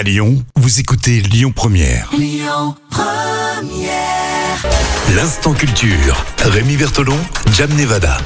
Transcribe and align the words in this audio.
À 0.00 0.02
Lyon, 0.02 0.42
vous 0.56 0.80
écoutez 0.80 1.20
Lyon 1.20 1.52
Première. 1.54 2.10
L'instant 5.14 5.52
culture. 5.52 6.24
Rémi 6.38 6.78
Bertolon, 6.78 7.18
Jam 7.52 7.70
Nevada. 7.76 8.16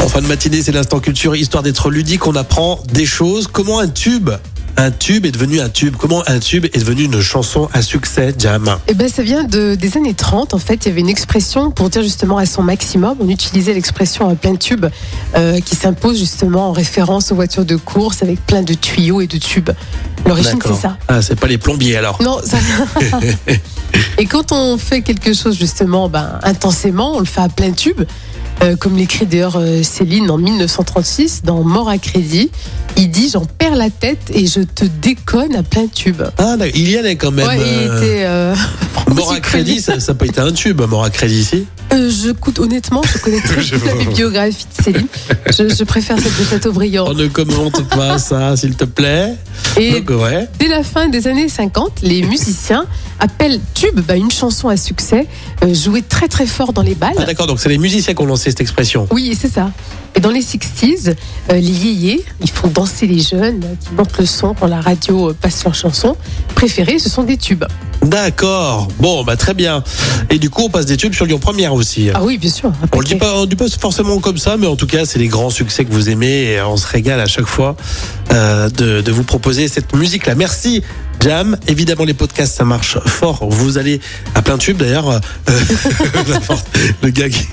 En 0.00 0.08
fin 0.08 0.20
de 0.20 0.26
matinée, 0.26 0.62
c'est 0.62 0.72
l'instant 0.72 0.98
culture, 0.98 1.36
histoire 1.36 1.62
d'être 1.62 1.90
ludique, 1.90 2.26
on 2.26 2.34
apprend 2.34 2.82
des 2.92 3.06
choses. 3.06 3.46
Comment 3.46 3.78
un 3.78 3.86
tube, 3.86 4.30
un 4.76 4.90
tube 4.90 5.26
est 5.26 5.30
devenu 5.30 5.60
un 5.60 5.68
tube 5.68 5.96
Comment 5.96 6.22
un 6.26 6.38
tube 6.38 6.66
est 6.66 6.78
devenu 6.78 7.04
une 7.04 7.20
chanson 7.20 7.68
à 7.72 7.82
succès, 7.82 8.34
Jam 8.38 8.76
Eh 8.88 8.94
ben, 8.94 9.08
ça 9.08 9.22
vient 9.22 9.44
de, 9.44 9.74
des 9.74 9.96
années 9.96 10.14
30. 10.14 10.54
En 10.54 10.58
fait, 10.58 10.84
il 10.84 10.88
y 10.88 10.90
avait 10.90 11.00
une 11.00 11.08
expression 11.08 11.70
pour 11.70 11.90
dire 11.90 12.02
justement 12.02 12.38
à 12.38 12.46
son 12.46 12.62
maximum. 12.62 13.16
On 13.20 13.28
utilisait 13.28 13.74
l'expression 13.74 14.28
à 14.28 14.34
plein 14.34 14.56
tube 14.56 14.86
euh, 15.36 15.60
qui 15.60 15.76
s'impose 15.76 16.18
justement 16.18 16.68
en 16.68 16.72
référence 16.72 17.32
aux 17.32 17.34
voitures 17.34 17.64
de 17.64 17.76
course 17.76 18.22
avec 18.22 18.44
plein 18.46 18.62
de 18.62 18.74
tuyaux 18.74 19.20
et 19.20 19.26
de 19.26 19.38
tubes. 19.38 19.70
L'origine, 20.26 20.58
c'est 20.64 20.74
ça. 20.74 20.96
Ah, 21.08 21.22
c'est 21.22 21.38
pas 21.38 21.48
les 21.48 21.58
plombiers 21.58 21.96
alors. 21.96 22.22
Non, 22.22 22.38
ça... 22.44 22.58
Et 24.18 24.26
quand 24.26 24.52
on 24.52 24.78
fait 24.78 25.02
quelque 25.02 25.32
chose 25.32 25.58
justement 25.58 26.08
ben, 26.08 26.38
intensément, 26.42 27.16
on 27.16 27.20
le 27.20 27.26
fait 27.26 27.40
à 27.40 27.48
plein 27.48 27.72
tube. 27.72 28.02
Euh, 28.62 28.76
comme 28.76 28.96
l'écrit 28.96 29.26
d'ailleurs 29.26 29.56
euh, 29.56 29.82
Céline 29.82 30.30
en 30.30 30.38
1936 30.38 31.42
dans 31.42 31.64
Mort 31.64 31.88
à 31.88 31.98
crédit, 31.98 32.50
il 32.96 33.10
dit 33.10 33.30
j'en 33.32 33.44
perds 33.44 33.76
la 33.76 33.90
tête 33.90 34.30
et 34.34 34.46
je 34.46 34.60
te 34.60 34.84
déconne 34.84 35.54
à 35.56 35.62
plein 35.62 35.86
tube. 35.86 36.22
Ah, 36.38 36.56
il 36.74 36.90
y 36.90 36.98
en 36.98 37.04
a 37.04 37.10
quand 37.14 37.30
même. 37.30 37.46
ouais, 37.46 37.56
il 37.58 37.62
euh, 37.88 37.96
était. 37.98 38.24
euh, 38.24 38.54
Mort 39.14 39.32
à 39.32 39.40
crédit, 39.40 39.80
ça 39.80 39.96
n'a 39.96 40.14
pas 40.14 40.24
été 40.26 40.40
un 40.40 40.52
tube, 40.52 40.80
mort 40.88 41.04
à 41.04 41.10
crédit 41.10 41.40
ici. 41.40 41.66
Euh, 41.92 42.10
je 42.10 42.30
coûte 42.32 42.58
honnêtement, 42.60 43.02
je 43.04 43.18
connais 43.18 43.40
très 43.44 43.60
Je 43.60 43.74
la 43.84 43.94
bibliographie 43.94 44.64
de 44.78 44.82
Céline. 44.82 45.06
Je, 45.46 45.74
je 45.74 45.84
préfère 45.84 46.18
celle 46.18 46.32
de 46.32 46.44
Chateaubriand. 46.48 47.04
On 47.08 47.12
ne 47.12 47.26
commente 47.26 47.86
pas 47.90 48.18
ça, 48.18 48.56
s'il 48.56 48.74
te 48.74 48.84
plaît. 48.84 49.34
Et 49.78 50.00
Donc, 50.00 50.18
ouais. 50.22 50.48
dès 50.58 50.68
la 50.68 50.82
fin 50.82 51.08
des 51.08 51.26
années 51.26 51.48
50, 51.50 52.00
les 52.02 52.22
musiciens 52.22 52.86
appellent 53.20 53.60
tube 53.74 54.00
bah, 54.00 54.16
une 54.16 54.30
chanson 54.30 54.68
à 54.68 54.78
succès 54.78 55.26
euh, 55.62 55.74
jouée 55.74 56.00
très 56.02 56.28
très 56.28 56.46
fort 56.46 56.72
dans 56.72 56.82
les 56.82 56.94
balles. 56.94 57.14
Ah, 57.18 57.24
d'accord, 57.24 57.46
donc 57.46 57.60
c'est 57.60 57.68
les 57.68 57.78
musiciens 57.78 58.14
qui 58.14 58.22
ont 58.22 58.26
lancé 58.26 58.48
cette 58.50 58.62
expression. 58.62 59.06
Oui, 59.10 59.36
c'est 59.38 59.52
ça. 59.52 59.70
Et 60.14 60.20
dans 60.20 60.30
les 60.30 60.40
60s, 60.42 61.08
euh, 61.50 61.54
les 61.54 61.60
yéyés, 61.60 62.24
ils 62.42 62.50
font 62.50 62.68
danser 62.68 62.81
les 63.02 63.20
jeunes 63.20 63.64
qui 63.80 63.94
montent 63.94 64.18
le 64.18 64.26
son 64.26 64.54
quand 64.54 64.66
la 64.66 64.80
radio 64.80 65.32
passe 65.34 65.64
leur 65.64 65.74
chanson. 65.74 66.16
Préférée, 66.54 66.98
ce 66.98 67.08
sont 67.08 67.22
des 67.22 67.36
tubes. 67.36 67.64
D'accord. 68.04 68.88
Bon, 68.98 69.22
bah 69.24 69.36
très 69.36 69.54
bien. 69.54 69.82
Et 70.30 70.38
du 70.38 70.50
coup, 70.50 70.62
on 70.64 70.68
passe 70.70 70.86
des 70.86 70.96
tubes 70.96 71.14
sur 71.14 71.24
Lyon 71.24 71.38
Première 71.38 71.72
aussi. 71.72 72.10
Ah 72.12 72.22
oui, 72.22 72.36
bien 72.36 72.50
sûr. 72.50 72.72
On 72.92 72.98
le 72.98 73.04
dit 73.04 73.14
pas, 73.14 73.34
on 73.36 73.46
dit 73.46 73.56
pas 73.56 73.68
forcément 73.68 74.18
comme 74.18 74.38
ça, 74.38 74.56
mais 74.56 74.66
en 74.66 74.76
tout 74.76 74.86
cas, 74.86 75.04
c'est 75.04 75.18
les 75.18 75.28
grands 75.28 75.50
succès 75.50 75.84
que 75.84 75.92
vous 75.92 76.10
aimez 76.10 76.52
et 76.52 76.62
on 76.62 76.76
se 76.76 76.86
régale 76.86 77.20
à 77.20 77.26
chaque 77.26 77.46
fois 77.46 77.76
euh, 78.32 78.68
de, 78.70 79.00
de 79.00 79.12
vous 79.12 79.22
proposer 79.24 79.68
cette 79.68 79.94
musique-là. 79.94 80.34
Merci, 80.34 80.82
Jam. 81.20 81.56
Évidemment, 81.68 82.04
les 82.04 82.14
podcasts, 82.14 82.56
ça 82.56 82.64
marche 82.64 82.98
fort. 83.06 83.46
Vous 83.48 83.78
allez 83.78 84.00
à 84.34 84.42
plein 84.42 84.58
tube 84.58 84.78
d'ailleurs. 84.78 85.08
euh, 85.08 85.20
le 87.02 87.10
gars 87.10 87.28
qui, 87.28 87.46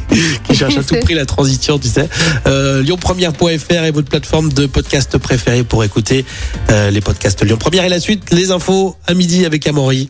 qui 0.44 0.55
cherche 0.55 0.77
à 0.77 0.83
tout 0.88 0.95
prix 1.02 1.14
la 1.14 1.25
transition, 1.25 1.77
tu 1.77 1.88
sais. 1.89 2.09
Euh, 2.47 2.81
lyonpremière.fr 2.83 3.72
est 3.83 3.92
votre 3.92 4.09
plateforme 4.09 4.52
de 4.52 4.66
podcast 4.66 5.17
préférée 5.20 5.64
pour 5.64 5.83
écouter 5.83 6.25
euh, 6.72 6.89
les 6.89 7.02
podcasts 7.02 7.44
Lyon 7.45 7.58
Première 7.58 7.86
et 7.86 7.89
la 7.89 8.00
suite, 8.00 8.31
les 8.31 8.52
infos 8.52 8.95
à 9.08 9.14
midi 9.14 9.45
avec 9.45 9.67
Amaury. 9.67 10.09